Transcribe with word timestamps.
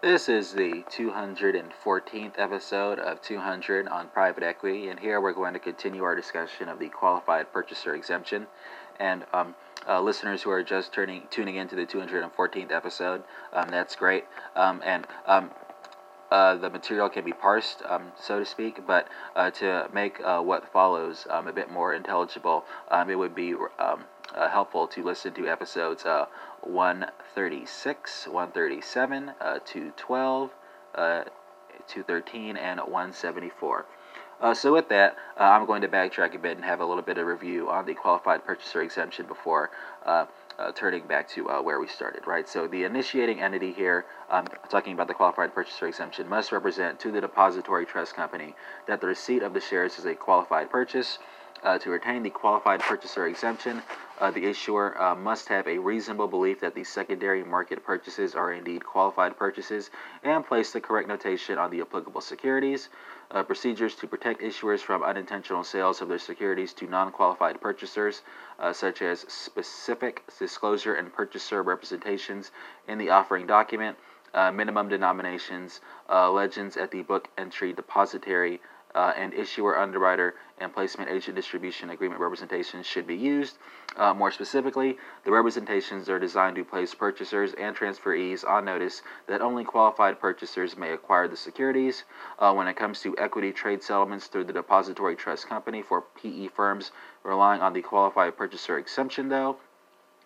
This 0.00 0.28
is 0.28 0.52
the 0.52 0.84
214th 0.92 2.34
episode 2.38 3.00
of 3.00 3.20
200 3.20 3.88
on 3.88 4.06
private 4.10 4.44
equity, 4.44 4.90
and 4.90 5.00
here 5.00 5.20
we're 5.20 5.32
going 5.32 5.54
to 5.54 5.58
continue 5.58 6.04
our 6.04 6.14
discussion 6.14 6.68
of 6.68 6.78
the 6.78 6.88
qualified 6.88 7.52
purchaser 7.52 7.96
exemption. 7.96 8.46
And 9.00 9.24
um, 9.32 9.56
uh, 9.88 10.00
listeners 10.00 10.40
who 10.42 10.50
are 10.50 10.62
just 10.62 10.92
turning 10.92 11.24
tuning 11.30 11.56
into 11.56 11.74
the 11.74 11.84
214th 11.84 12.70
episode, 12.70 13.24
um, 13.52 13.70
that's 13.70 13.96
great. 13.96 14.24
Um, 14.54 14.80
and 14.84 15.04
um, 15.26 15.50
uh, 16.30 16.54
the 16.54 16.70
material 16.70 17.08
can 17.08 17.24
be 17.24 17.32
parsed, 17.32 17.82
um, 17.88 18.12
so 18.16 18.38
to 18.38 18.46
speak, 18.46 18.86
but 18.86 19.08
uh, 19.34 19.50
to 19.50 19.88
make 19.92 20.20
uh, 20.20 20.40
what 20.40 20.72
follows 20.72 21.26
um, 21.28 21.48
a 21.48 21.52
bit 21.52 21.72
more 21.72 21.92
intelligible, 21.92 22.64
um, 22.92 23.10
it 23.10 23.16
would 23.16 23.34
be 23.34 23.54
um, 23.80 24.04
uh, 24.34 24.48
helpful 24.48 24.86
to 24.86 25.02
listen 25.02 25.32
to 25.34 25.48
episodes 25.48 26.04
uh, 26.04 26.26
136, 26.62 28.26
137, 28.26 29.32
uh, 29.40 29.58
212, 29.64 30.50
213, 30.94 32.56
and 32.56 32.80
174. 32.80 33.86
Uh, 34.40 34.54
so 34.54 34.72
with 34.72 34.88
that, 34.88 35.16
uh, 35.38 35.42
I'm 35.42 35.66
going 35.66 35.82
to 35.82 35.88
backtrack 35.88 36.34
a 36.34 36.38
bit 36.38 36.56
and 36.56 36.64
have 36.64 36.80
a 36.80 36.86
little 36.86 37.02
bit 37.02 37.18
of 37.18 37.26
review 37.26 37.68
on 37.68 37.86
the 37.86 37.94
qualified 37.94 38.44
purchaser 38.44 38.82
exemption 38.82 39.26
before 39.26 39.70
uh, 40.06 40.26
uh 40.58 40.72
turning 40.72 41.06
back 41.06 41.28
to 41.28 41.48
uh, 41.50 41.60
where 41.60 41.80
we 41.80 41.88
started, 41.88 42.24
right? 42.26 42.48
So 42.48 42.68
the 42.68 42.84
initiating 42.84 43.40
entity 43.40 43.72
here, 43.72 44.06
um, 44.30 44.46
talking 44.68 44.92
about 44.92 45.08
the 45.08 45.14
qualified 45.14 45.54
purchaser 45.54 45.88
exemption, 45.88 46.28
must 46.28 46.52
represent 46.52 47.00
to 47.00 47.10
the 47.10 47.20
depository 47.20 47.84
trust 47.84 48.14
company 48.14 48.54
that 48.86 49.00
the 49.00 49.08
receipt 49.08 49.42
of 49.42 49.54
the 49.54 49.60
shares 49.60 49.98
is 49.98 50.04
a 50.04 50.14
qualified 50.14 50.70
purchase 50.70 51.18
uh, 51.64 51.78
to 51.78 51.90
retain 51.90 52.22
the 52.22 52.30
qualified 52.30 52.80
purchaser 52.80 53.26
exemption, 53.26 53.82
uh, 54.20 54.30
the 54.30 54.44
issuer 54.44 55.00
uh, 55.00 55.14
must 55.14 55.48
have 55.48 55.66
a 55.66 55.78
reasonable 55.78 56.26
belief 56.26 56.60
that 56.60 56.74
the 56.74 56.84
secondary 56.84 57.44
market 57.44 57.84
purchases 57.84 58.34
are 58.34 58.52
indeed 58.52 58.84
qualified 58.84 59.36
purchases 59.36 59.90
and 60.24 60.46
place 60.46 60.72
the 60.72 60.80
correct 60.80 61.08
notation 61.08 61.58
on 61.58 61.70
the 61.70 61.80
applicable 61.80 62.20
securities. 62.20 62.88
Uh, 63.30 63.42
procedures 63.42 63.94
to 63.94 64.06
protect 64.06 64.40
issuers 64.40 64.80
from 64.80 65.02
unintentional 65.02 65.62
sales 65.62 66.00
of 66.00 66.08
their 66.08 66.18
securities 66.18 66.72
to 66.72 66.86
non 66.86 67.12
qualified 67.12 67.60
purchasers, 67.60 68.22
uh, 68.58 68.72
such 68.72 69.02
as 69.02 69.20
specific 69.28 70.22
disclosure 70.38 70.94
and 70.94 71.12
purchaser 71.12 71.62
representations 71.62 72.50
in 72.88 72.98
the 72.98 73.10
offering 73.10 73.46
document, 73.46 73.96
uh, 74.34 74.50
minimum 74.50 74.88
denominations, 74.88 75.80
legends 76.08 76.76
at 76.76 76.90
the 76.90 77.02
book 77.02 77.28
entry 77.36 77.72
depository 77.72 78.60
uh, 78.94 79.12
and 79.16 79.34
issuer, 79.34 79.78
underwriter, 79.78 80.34
and 80.58 80.72
placement 80.72 81.10
agent 81.10 81.36
distribution 81.36 81.90
agreement 81.90 82.20
representations 82.20 82.86
should 82.86 83.06
be 83.06 83.16
used. 83.16 83.58
Uh, 83.96 84.12
more 84.12 84.30
specifically, 84.30 84.96
the 85.24 85.30
representations 85.30 86.08
are 86.08 86.18
designed 86.18 86.56
to 86.56 86.64
place 86.64 86.94
purchasers 86.94 87.54
and 87.54 87.76
transferees 87.76 88.48
on 88.48 88.64
notice 88.64 89.02
that 89.26 89.40
only 89.40 89.64
qualified 89.64 90.20
purchasers 90.20 90.76
may 90.76 90.92
acquire 90.92 91.28
the 91.28 91.36
securities. 91.36 92.04
Uh, 92.38 92.52
when 92.52 92.66
it 92.66 92.76
comes 92.76 93.00
to 93.00 93.16
equity 93.18 93.52
trade 93.52 93.82
settlements 93.82 94.26
through 94.26 94.44
the 94.44 94.52
depository 94.52 95.16
trust 95.16 95.48
company 95.48 95.82
for 95.82 96.02
PE 96.20 96.48
firms 96.48 96.92
relying 97.22 97.60
on 97.60 97.72
the 97.72 97.82
qualified 97.82 98.36
purchaser 98.36 98.78
exemption, 98.78 99.28
though, 99.28 99.56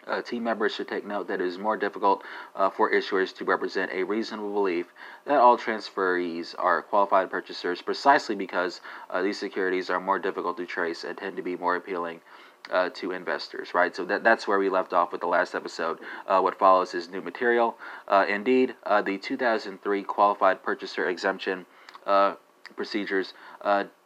uh, 0.07 0.23
team 0.23 0.45
members 0.45 0.75
should 0.75 0.89
take 0.89 1.07
note 1.07 1.29
that 1.29 1.41
it 1.41 1.47
is 1.47 1.59
more 1.59 1.77
difficult 1.77 2.23
uh, 2.55 2.71
for 2.71 2.91
issuers 2.91 3.35
to 3.37 3.45
represent 3.45 3.91
a 3.93 4.03
reasonable 4.03 4.53
belief 4.53 4.87
that 5.27 5.39
all 5.39 5.57
transferees 5.57 6.55
are 6.59 6.83
qualified 6.83 7.31
purchasers 7.31 7.83
precisely 7.83 8.35
because 8.35 8.81
uh, 9.11 9.23
these 9.23 9.39
securities 9.39 9.91
are 9.91 10.01
more 10.01 10.19
difficult 10.19 10.57
to 10.57 10.67
trace 10.67 11.05
and 11.05 11.17
tend 11.17 11.37
to 11.37 11.43
be 11.43 11.57
more 11.57 11.77
appealing 11.77 12.21
uh, 12.71 12.89
to 12.91 13.13
investors, 13.13 13.75
right? 13.75 13.95
So 13.95 14.05
that, 14.05 14.23
that's 14.23 14.47
where 14.47 14.59
we 14.59 14.69
left 14.69 14.93
off 14.93 15.13
with 15.13 15.21
the 15.21 15.27
last 15.27 15.55
episode. 15.55 15.99
Uh, 16.27 16.41
what 16.41 16.59
follows 16.59 16.95
is 16.95 17.09
new 17.09 17.21
material. 17.21 17.77
Uh, 18.07 18.25
indeed, 18.29 18.75
the 19.05 19.19
2003 19.19 20.03
qualified 20.05 20.63
purchaser 20.63 21.09
exemption 21.09 21.67
procedures 22.77 23.35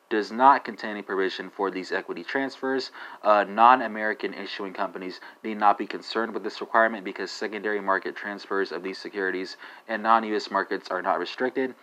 does 0.08 0.30
not 0.30 0.64
contain 0.64 0.96
a 0.96 1.02
provision 1.02 1.50
for 1.50 1.70
these 1.70 1.92
equity 1.92 2.22
transfers. 2.22 2.91
Uh, 3.22 3.44
non 3.44 3.82
American 3.82 4.34
issuing 4.34 4.72
companies 4.72 5.20
need 5.42 5.58
not 5.58 5.78
be 5.78 5.86
concerned 5.86 6.32
with 6.32 6.44
this 6.44 6.60
requirement 6.60 7.04
because 7.04 7.31
secondary 7.31 7.81
market 7.81 8.14
transfers 8.14 8.72
of 8.72 8.82
these 8.82 8.98
securities 8.98 9.56
in 9.88 10.03
non 10.03 10.25
US 10.25 10.50
markets 10.50 10.88
are 10.91 11.03
not 11.03 11.19
restricted. 11.19 11.75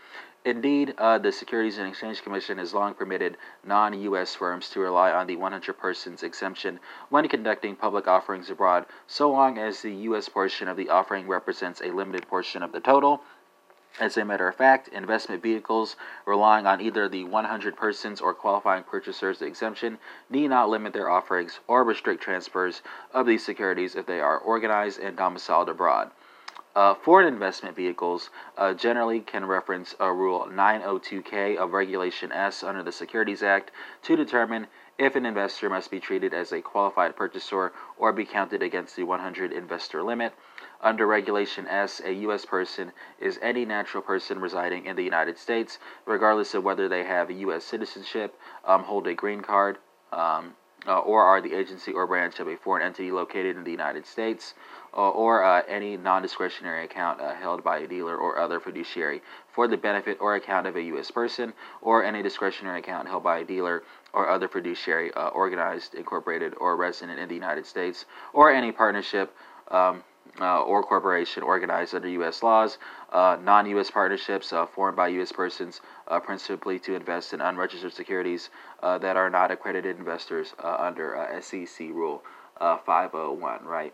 Indeed, 0.45 0.95
uh, 0.97 1.19
the 1.19 1.31
Securities 1.31 1.77
and 1.77 1.87
Exchange 1.87 2.21
Commission 2.21 2.57
has 2.57 2.73
long 2.73 2.95
permitted 2.95 3.37
non 3.63 3.97
U.S. 4.01 4.35
firms 4.35 4.69
to 4.71 4.81
rely 4.81 5.09
on 5.09 5.25
the 5.25 5.37
100 5.37 5.77
persons 5.77 6.21
exemption 6.21 6.81
when 7.07 7.29
conducting 7.29 7.77
public 7.77 8.09
offerings 8.09 8.49
abroad, 8.49 8.85
so 9.07 9.31
long 9.31 9.57
as 9.57 9.81
the 9.81 9.93
U.S. 10.11 10.27
portion 10.27 10.67
of 10.67 10.75
the 10.75 10.89
offering 10.89 11.29
represents 11.29 11.79
a 11.79 11.91
limited 11.91 12.27
portion 12.27 12.61
of 12.61 12.73
the 12.73 12.81
total. 12.81 13.21
As 13.99 14.17
a 14.17 14.25
matter 14.25 14.47
of 14.47 14.55
fact, 14.55 14.87
investment 14.87 15.43
vehicles 15.43 15.95
relying 16.25 16.65
on 16.65 16.81
either 16.81 17.07
the 17.07 17.25
100 17.25 17.75
persons 17.75 18.21
or 18.21 18.33
qualifying 18.33 18.83
purchasers 18.83 19.39
exemption 19.39 19.99
need 20.31 20.47
not 20.47 20.67
limit 20.67 20.93
their 20.93 21.11
offerings 21.11 21.59
or 21.67 21.83
restrict 21.83 22.23
transfers 22.23 22.81
of 23.13 23.27
these 23.27 23.45
securities 23.45 23.95
if 23.95 24.07
they 24.07 24.19
are 24.19 24.39
organized 24.39 24.99
and 24.99 25.15
domiciled 25.15 25.69
abroad. 25.69 26.09
Uh, 26.75 26.95
foreign 26.95 27.31
investment 27.31 27.75
vehicles 27.75 28.31
uh, 28.57 28.73
generally 28.73 29.19
can 29.19 29.45
reference 29.45 29.93
uh, 30.01 30.09
Rule 30.09 30.47
902K 30.49 31.55
of 31.57 31.73
Regulation 31.73 32.31
S 32.31 32.63
under 32.63 32.81
the 32.81 32.91
Securities 32.91 33.43
Act 33.43 33.69
to 34.01 34.15
determine 34.15 34.65
if 34.97 35.15
an 35.15 35.27
investor 35.27 35.69
must 35.69 35.91
be 35.91 35.99
treated 35.99 36.33
as 36.33 36.51
a 36.51 36.61
qualified 36.61 37.15
purchaser 37.15 37.71
or 37.97 38.11
be 38.11 38.25
counted 38.25 38.63
against 38.63 38.95
the 38.95 39.03
100 39.03 39.51
investor 39.51 40.01
limit. 40.01 40.33
Under 40.83 41.07
Regulation 41.07 41.65
S, 41.65 42.01
a 42.03 42.11
U.S. 42.11 42.43
person 42.43 42.91
is 43.17 43.39
any 43.41 43.63
natural 43.63 44.03
person 44.03 44.39
residing 44.39 44.85
in 44.85 44.97
the 44.97 45.03
United 45.03 45.37
States, 45.37 45.79
regardless 46.05 46.53
of 46.53 46.65
whether 46.65 46.89
they 46.89 47.05
have 47.05 47.29
a 47.29 47.33
U.S. 47.45 47.63
citizenship, 47.63 48.37
um, 48.65 48.83
hold 48.83 49.07
a 49.07 49.13
green 49.13 49.39
card, 49.39 49.77
um, 50.11 50.55
uh, 50.85 50.99
or 50.99 51.23
are 51.23 51.39
the 51.39 51.53
agency 51.53 51.93
or 51.93 52.05
branch 52.05 52.41
of 52.41 52.49
a 52.49 52.57
foreign 52.57 52.85
entity 52.85 53.11
located 53.11 53.55
in 53.55 53.63
the 53.63 53.71
United 53.71 54.05
States, 54.05 54.55
uh, 54.93 55.09
or 55.09 55.41
uh, 55.41 55.61
any 55.69 55.95
non 55.95 56.21
discretionary 56.21 56.83
account 56.83 57.21
uh, 57.21 57.33
held 57.33 57.63
by 57.63 57.77
a 57.77 57.87
dealer 57.87 58.17
or 58.17 58.37
other 58.37 58.59
fiduciary 58.59 59.21
for 59.53 59.69
the 59.69 59.77
benefit 59.77 60.17
or 60.19 60.35
account 60.35 60.67
of 60.67 60.75
a 60.75 60.81
U.S. 60.81 61.09
person, 61.09 61.53
or 61.81 62.03
any 62.03 62.21
discretionary 62.21 62.79
account 62.79 63.07
held 63.07 63.23
by 63.23 63.37
a 63.37 63.45
dealer 63.45 63.83
or 64.11 64.29
other 64.29 64.49
fiduciary 64.49 65.13
uh, 65.13 65.29
organized, 65.29 65.95
incorporated, 65.95 66.53
or 66.59 66.75
resident 66.75 67.19
in 67.19 67.29
the 67.29 67.35
United 67.35 67.65
States, 67.65 68.03
or 68.33 68.51
any 68.51 68.73
partnership. 68.73 69.33
Um, 69.71 70.03
uh, 70.39 70.61
or 70.61 70.83
corporation 70.83 71.43
organized 71.43 71.93
under 71.93 72.07
U.S. 72.07 72.43
laws, 72.43 72.77
uh, 73.11 73.37
non 73.41 73.65
U.S. 73.67 73.91
partnerships 73.91 74.51
uh, 74.51 74.65
formed 74.65 74.97
by 74.97 75.09
U.S. 75.09 75.31
persons 75.31 75.81
uh, 76.07 76.19
principally 76.19 76.79
to 76.79 76.95
invest 76.95 77.33
in 77.33 77.41
unregistered 77.41 77.93
securities 77.93 78.49
uh, 78.81 78.97
that 78.97 79.15
are 79.17 79.29
not 79.29 79.51
accredited 79.51 79.97
investors 79.97 80.53
uh, 80.63 80.77
under 80.79 81.39
SEC 81.41 81.79
Rule 81.89 82.23
501, 82.59 83.65
right? 83.65 83.93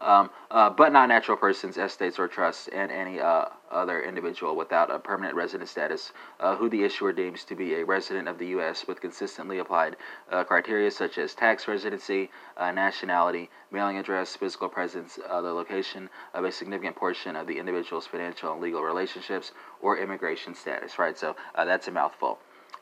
Um, 0.00 0.30
uh, 0.50 0.70
but 0.70 0.92
not 0.92 1.08
natural 1.08 1.36
persons, 1.36 1.76
estates, 1.76 2.18
or 2.18 2.26
trusts, 2.26 2.68
and 2.68 2.90
any 2.90 3.20
uh, 3.20 3.46
other 3.70 4.02
individual 4.02 4.56
without 4.56 4.90
a 4.90 4.98
permanent 4.98 5.34
resident 5.34 5.68
status 5.68 6.12
uh, 6.40 6.56
who 6.56 6.68
the 6.68 6.82
issuer 6.82 7.12
deems 7.12 7.44
to 7.44 7.54
be 7.54 7.74
a 7.74 7.84
resident 7.84 8.26
of 8.26 8.38
the 8.38 8.48
U.S. 8.48 8.86
with 8.86 9.00
consistently 9.00 9.58
applied 9.58 9.96
uh, 10.30 10.42
criteria 10.44 10.90
such 10.90 11.18
as 11.18 11.34
tax 11.34 11.68
residency, 11.68 12.30
uh, 12.56 12.70
nationality, 12.72 13.50
mailing 13.70 13.98
address, 13.98 14.34
physical 14.36 14.68
presence, 14.68 15.18
uh, 15.28 15.40
the 15.40 15.52
location 15.52 16.08
of 16.34 16.44
a 16.44 16.52
significant 16.52 16.96
portion 16.96 17.36
of 17.36 17.46
the 17.46 17.58
individual's 17.58 18.06
financial 18.06 18.52
and 18.52 18.62
legal 18.62 18.82
relationships, 18.82 19.52
or 19.80 19.98
immigration 19.98 20.54
status, 20.54 20.98
right? 20.98 21.16
So 21.16 21.36
that's 21.54 21.88
a 21.88 21.90
mouthful. 21.90 22.38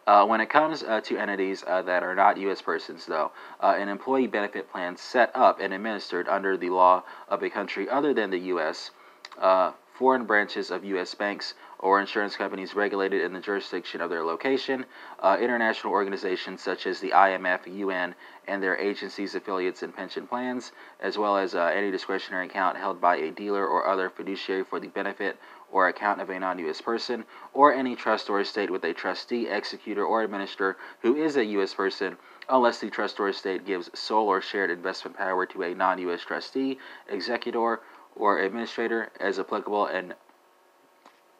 Uh, 0.08 0.24
when 0.24 0.41
it 0.41 0.48
comes 0.48 0.82
uh, 0.84 1.02
to 1.02 1.19
entities 1.19 1.62
uh, 1.66 1.82
that 1.82 2.02
are 2.02 2.14
not 2.14 2.38
U.S. 2.38 2.62
persons, 2.62 3.04
though, 3.04 3.30
uh, 3.60 3.74
an 3.76 3.91
employee 3.91 4.26
benefit 4.26 4.72
plan 4.72 4.96
set 4.96 5.30
up 5.34 5.60
and 5.60 5.74
administered 5.74 6.26
under 6.28 6.56
the 6.56 6.70
law 6.70 7.02
of 7.28 7.42
a 7.42 7.50
country 7.50 7.91
other 7.91 8.14
than 8.14 8.30
the 8.30 8.38
U.S., 8.38 8.91
uh, 9.38 9.72
foreign 9.92 10.24
branches 10.24 10.70
of 10.70 10.82
U.S. 10.82 11.14
banks 11.14 11.52
or 11.78 12.00
insurance 12.00 12.37
companies 12.37 12.75
regulated 12.75 13.20
in 13.20 13.34
the 13.34 13.40
jurisdiction 13.40 14.00
of 14.00 14.08
their 14.08 14.25
location, 14.25 14.87
uh, 15.20 15.37
international 15.38 15.93
organizations 15.93 16.62
such 16.62 16.87
as 16.87 17.00
the 17.00 17.11
IMF, 17.11 17.66
UN, 17.66 18.14
and 18.46 18.62
their 18.62 18.78
agencies, 18.78 19.34
affiliates, 19.34 19.82
and 19.82 19.94
pension 19.94 20.26
plans, 20.26 20.72
as 21.00 21.19
well 21.19 21.37
as 21.37 21.54
any 21.54 21.90
discretionary 21.90 22.46
account 22.46 22.78
held 22.78 22.99
by 22.99 23.16
a 23.16 23.31
dealer 23.31 23.66
or 23.66 23.87
other 23.87 24.08
fiduciary 24.08 24.64
for 24.64 24.81
the 24.81 24.88
benefit 24.88 25.37
or 25.70 25.88
account 25.88 26.20
of 26.20 26.31
a 26.31 26.38
non 26.38 26.59
U.S. 26.61 26.81
person, 26.81 27.25
or 27.53 27.73
any 27.73 27.94
trust 27.94 28.31
or 28.31 28.41
estate 28.41 28.70
with 28.70 28.85
a 28.85 28.94
trustee, 28.94 29.49
executor, 29.49 30.05
or 30.05 30.23
administrator 30.23 30.76
who 31.03 31.17
is 31.17 31.37
a 31.37 31.44
U.S. 31.44 31.75
person, 31.75 32.17
unless 32.49 32.81
the 32.81 32.91
trust 32.91 33.20
or 33.20 33.29
estate 33.29 33.67
gives 33.67 33.91
sole 33.99 34.29
or 34.29 34.41
shared 34.41 34.70
investment 34.70 35.17
power 35.17 35.47
to 35.47 35.62
a 35.62 35.75
non 35.75 35.99
U.S. 35.99 36.23
trustee, 36.23 36.79
executor, 37.09 37.81
or 38.17 38.38
administrator 38.41 39.11
as 39.20 39.38
applicable, 39.38 39.87
and 39.87 40.15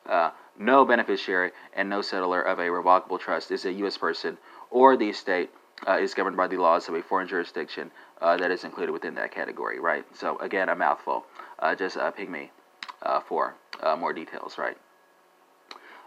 uh, 0.07 0.31
no 0.59 0.85
beneficiary 0.85 1.53
and 1.75 1.89
no 1.89 2.01
settlor 2.01 2.45
of 2.45 2.59
a 2.59 2.71
revocable 2.71 3.19
trust 3.19 3.51
is 3.51 3.65
a 3.65 3.73
U.S. 3.73 3.97
person, 3.97 4.39
or 4.71 4.97
the 4.97 5.09
estate 5.09 5.51
uh, 5.87 5.99
is 5.99 6.15
governed 6.15 6.37
by 6.37 6.47
the 6.47 6.57
laws 6.57 6.89
of 6.89 6.95
a 6.95 7.03
foreign 7.03 7.29
jurisdiction 7.29 7.91
uh, 8.21 8.37
that 8.37 8.51
is 8.51 8.65
included 8.65 8.93
within 8.93 9.15
that 9.15 9.31
category, 9.31 9.79
right? 9.79 10.05
So, 10.15 10.39
again, 10.39 10.69
a 10.69 10.75
mouthful. 10.75 11.25
Uh, 11.59 11.75
just 11.75 11.97
uh, 11.97 12.11
ping 12.11 12.31
me 12.31 12.51
uh, 13.03 13.21
for 13.21 13.55
uh, 13.83 13.97
more 13.97 14.13
details, 14.13 14.59
right? 14.59 14.77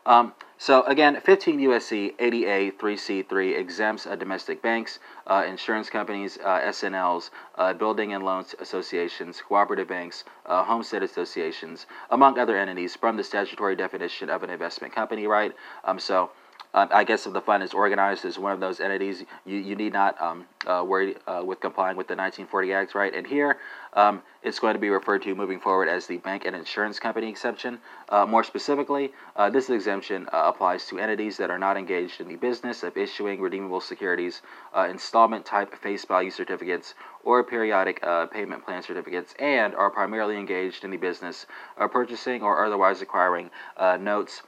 Um, 0.05 0.33
so 0.57 0.83
again, 0.83 1.19
15 1.19 1.59
USC 1.59 2.15
80A 2.17 2.73
3C3 2.77 3.57
exempts 3.57 4.07
uh, 4.07 4.15
domestic 4.15 4.61
banks, 4.61 4.99
uh, 5.27 5.43
insurance 5.47 5.89
companies, 5.89 6.39
uh, 6.43 6.59
S&Ls, 6.63 7.31
uh, 7.55 7.73
building 7.73 8.13
and 8.13 8.23
loans 8.23 8.55
associations, 8.59 9.41
cooperative 9.41 9.87
banks, 9.87 10.23
uh, 10.45 10.63
homestead 10.63 11.03
associations, 11.03 11.85
among 12.09 12.39
other 12.39 12.57
entities, 12.57 12.95
from 12.95 13.17
the 13.17 13.23
statutory 13.23 13.75
definition 13.75 14.29
of 14.29 14.43
an 14.43 14.49
investment 14.49 14.93
company. 14.93 15.27
Right. 15.27 15.53
Um, 15.83 15.99
so 15.99 16.31
um, 16.73 16.87
I 16.91 17.03
guess 17.03 17.27
if 17.27 17.33
the 17.33 17.41
fund 17.41 17.63
is 17.63 17.73
organized 17.73 18.23
as 18.23 18.39
one 18.39 18.53
of 18.53 18.59
those 18.59 18.79
entities, 18.79 19.23
you, 19.45 19.57
you 19.57 19.75
need 19.75 19.93
not 19.93 20.19
um, 20.21 20.45
uh, 20.65 20.83
worry 20.87 21.15
uh, 21.27 21.43
with 21.43 21.59
complying 21.59 21.97
with 21.97 22.07
the 22.07 22.15
1940 22.15 22.73
Acts, 22.73 22.95
right? 22.95 23.13
And 23.13 23.27
here, 23.27 23.57
um, 23.93 24.21
it's 24.41 24.59
going 24.59 24.73
to 24.73 24.79
be 24.79 24.89
referred 24.89 25.21
to 25.23 25.35
moving 25.35 25.59
forward 25.59 25.89
as 25.89 26.07
the 26.07 26.17
bank 26.17 26.45
and 26.45 26.55
insurance 26.55 26.97
company 26.97 27.29
exception. 27.29 27.79
Uh, 28.07 28.25
more 28.25 28.43
specifically, 28.43 29.11
uh, 29.35 29.49
this 29.49 29.69
exemption 29.69 30.27
uh, 30.31 30.43
applies 30.45 30.85
to 30.87 30.97
entities 30.97 31.35
that 31.37 31.49
are 31.49 31.59
not 31.59 31.75
engaged 31.75 32.21
in 32.21 32.27
the 32.29 32.37
business 32.37 32.83
of 32.83 32.95
issuing 32.95 33.41
redeemable 33.41 33.81
securities, 33.81 34.41
uh, 34.73 34.87
installment 34.89 35.45
type 35.45 35.75
face 35.75 36.05
value 36.05 36.31
certificates, 36.31 36.93
or 37.23 37.43
periodic 37.43 38.01
payment 38.31 38.65
plan 38.65 38.81
certificates, 38.81 39.35
and 39.37 39.75
are 39.75 39.91
primarily 39.91 40.37
engaged 40.37 40.83
in 40.83 40.89
the 40.89 40.97
business 40.97 41.45
of 41.77 41.91
purchasing 41.91 42.41
or 42.41 42.65
otherwise 42.65 43.01
acquiring 43.01 43.51
notes 43.99 44.41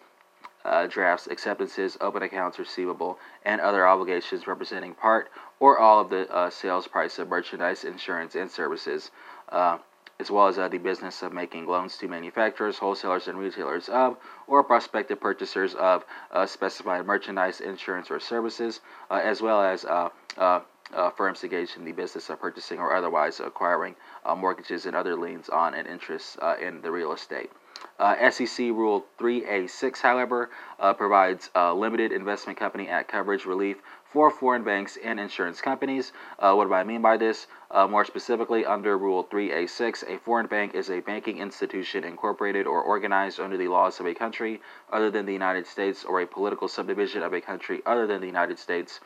uh, 0.66 0.88
drafts, 0.88 1.28
acceptances, 1.28 1.98
open 2.02 2.24
accounts 2.24 2.60
receivable, 2.60 3.20
and 3.46 3.60
other 3.62 3.88
obligations 3.88 4.48
representing 4.48 4.94
part 4.94 5.30
or 5.60 5.78
all 5.78 6.00
of 6.00 6.10
the 6.10 6.30
uh, 6.34 6.50
sales 6.50 6.88
price 6.88 7.20
of 7.20 7.30
merchandise, 7.30 7.84
insurance, 7.84 8.36
and 8.36 8.50
services, 8.50 9.12
uh, 9.50 9.78
as 10.20 10.30
well 10.30 10.48
as 10.48 10.58
uh, 10.58 10.68
the 10.68 10.78
business 10.78 11.22
of 11.24 11.34
making 11.34 11.66
loans 11.66 11.98
to 11.98 12.08
manufacturers, 12.08 12.78
wholesalers, 12.78 13.28
and 13.28 13.38
retailers 13.38 13.90
of, 13.90 14.18
or 14.48 14.64
prospective 14.64 15.20
purchasers 15.20 15.74
of 15.76 16.06
uh, 16.32 16.46
specified 16.46 17.06
merchandise, 17.06 17.62
insurance, 17.62 18.12
or 18.12 18.20
services, 18.20 18.82
uh, 19.10 19.22
as 19.24 19.42
well 19.42 19.62
as 19.62 19.86
firms 21.16 21.44
engaged 21.44 21.78
in 21.78 21.86
the 21.86 21.92
business 21.92 22.30
of 22.30 22.40
purchasing 22.40 22.80
or 22.80 22.94
otherwise 22.94 23.40
acquiring 23.40 23.96
mortgages 24.38 24.86
and 24.86 24.96
other 24.96 25.16
liens 25.16 25.50
on 25.50 25.74
and 25.74 25.88
interests 25.88 26.38
in 26.62 26.82
the 26.82 26.92
real 26.92 27.14
estate. 27.14 27.50
Uh, 28.04 28.30
SEC 28.30 28.60
Rule 28.68 29.06
3A6, 29.18 30.02
however, 30.02 30.50
uh, 30.78 30.92
provides 30.92 31.50
uh, 31.56 31.74
limited 31.74 32.12
investment 32.12 32.60
company 32.60 32.90
act 32.90 33.10
coverage 33.10 33.46
relief 33.46 33.78
for 34.04 34.30
foreign 34.30 34.62
banks 34.62 34.98
and 35.02 35.22
insurance 35.22 35.62
companies. 35.62 36.12
Uh, 36.38 36.54
what 36.54 36.68
do 36.68 36.74
I 36.74 36.84
mean 36.84 37.02
by 37.02 37.16
this? 37.16 37.48
Uh, 37.72 37.88
more 37.88 38.04
specifically, 38.04 38.66
under 38.66 38.98
Rule 38.98 39.24
3A6, 39.24 40.04
a 40.14 40.20
foreign 40.20 40.48
bank 40.48 40.76
is 40.76 40.90
a 40.90 41.00
banking 41.00 41.38
institution 41.38 42.04
incorporated 42.04 42.68
or 42.68 42.82
organized 42.82 43.40
under 43.40 43.56
the 43.56 43.70
laws 43.70 44.02
of 44.02 44.06
a 44.06 44.14
country 44.14 44.60
other 44.92 45.10
than 45.10 45.26
the 45.26 45.32
United 45.32 45.66
States 45.66 46.04
or 46.04 46.20
a 46.20 46.28
political 46.28 46.68
subdivision 46.68 47.24
of 47.24 47.32
a 47.32 47.40
country 47.40 47.82
other 47.86 48.06
than 48.06 48.20
the 48.20 48.28
United 48.28 48.60
States. 48.60 49.00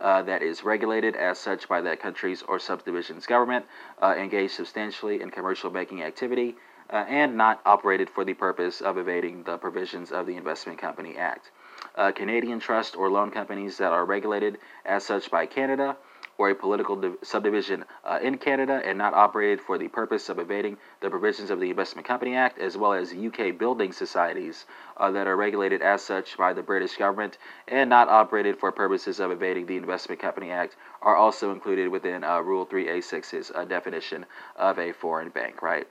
Uh, 0.00 0.22
that 0.22 0.42
is 0.42 0.64
regulated 0.64 1.14
as 1.14 1.38
such 1.38 1.68
by 1.68 1.80
that 1.80 2.00
country's 2.00 2.42
or 2.42 2.58
subdivision's 2.58 3.26
government, 3.26 3.64
uh, 4.02 4.12
engaged 4.18 4.54
substantially 4.54 5.20
in 5.20 5.30
commercial 5.30 5.70
banking 5.70 6.02
activity, 6.02 6.56
uh, 6.90 7.04
and 7.08 7.36
not 7.36 7.60
operated 7.64 8.10
for 8.10 8.24
the 8.24 8.34
purpose 8.34 8.80
of 8.80 8.98
evading 8.98 9.42
the 9.44 9.56
provisions 9.58 10.12
of 10.12 10.26
the 10.26 10.36
Investment 10.36 10.78
Company 10.78 11.16
Act. 11.16 11.50
Uh, 11.96 12.12
Canadian 12.12 12.60
trust 12.60 12.96
or 12.96 13.10
loan 13.10 13.30
companies 13.30 13.78
that 13.78 13.92
are 13.92 14.04
regulated 14.04 14.58
as 14.84 15.04
such 15.04 15.30
by 15.30 15.46
Canada 15.46 15.96
or 16.38 16.50
a 16.50 16.54
political 16.54 16.96
div- 16.96 17.16
subdivision 17.22 17.84
uh, 18.04 18.18
in 18.22 18.36
Canada 18.38 18.82
and 18.84 18.98
not 18.98 19.14
operated 19.14 19.60
for 19.60 19.78
the 19.78 19.88
purpose 19.88 20.28
of 20.28 20.38
evading 20.38 20.76
the 21.00 21.08
provisions 21.08 21.50
of 21.50 21.60
the 21.60 21.70
Investment 21.70 22.06
Company 22.06 22.34
Act, 22.34 22.58
as 22.58 22.76
well 22.76 22.92
as 22.92 23.12
UK 23.12 23.56
building 23.56 23.92
societies 23.92 24.66
uh, 24.96 25.10
that 25.12 25.26
are 25.26 25.36
regulated 25.36 25.82
as 25.82 26.02
such 26.02 26.36
by 26.36 26.52
the 26.52 26.62
British 26.62 26.96
government 26.96 27.38
and 27.68 27.88
not 27.88 28.08
operated 28.08 28.58
for 28.58 28.72
purposes 28.72 29.20
of 29.20 29.30
evading 29.30 29.66
the 29.66 29.76
Investment 29.76 30.20
Company 30.20 30.50
Act, 30.50 30.76
are 31.02 31.16
also 31.16 31.52
included 31.52 31.88
within 31.88 32.24
uh, 32.24 32.40
Rule 32.40 32.66
3A6's 32.66 33.52
uh, 33.54 33.64
definition 33.64 34.26
of 34.56 34.78
a 34.78 34.92
foreign 34.92 35.28
bank, 35.28 35.62
right? 35.62 35.86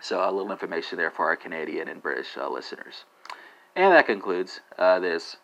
So 0.00 0.22
a 0.22 0.30
little 0.30 0.52
information 0.52 0.98
there 0.98 1.10
for 1.10 1.26
our 1.26 1.36
Canadian 1.36 1.88
and 1.88 2.02
British 2.02 2.36
uh, 2.36 2.48
listeners. 2.48 3.04
And 3.74 3.92
that 3.92 4.06
concludes 4.06 4.60
uh, 4.78 5.00
this 5.00 5.36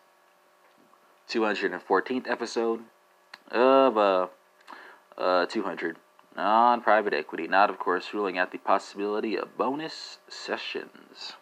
214th 1.29 2.29
episode 2.29 2.81
of 3.51 3.97
uh, 3.97 4.27
uh, 5.17 5.45
200 5.45 5.97
on 6.37 6.81
private 6.81 7.13
equity. 7.13 7.47
Not, 7.47 7.69
of 7.69 7.79
course, 7.79 8.13
ruling 8.13 8.37
out 8.37 8.51
the 8.51 8.57
possibility 8.57 9.37
of 9.37 9.57
bonus 9.57 10.19
sessions. 10.27 11.33